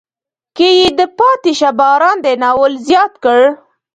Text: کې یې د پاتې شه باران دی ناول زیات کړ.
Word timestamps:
کې 0.55 0.69
یې 0.79 0.89
د 0.99 1.01
پاتې 1.17 1.51
شه 1.59 1.69
باران 1.79 2.17
دی 2.25 2.33
ناول 2.41 2.73
زیات 2.87 3.13
کړ. 3.23 3.41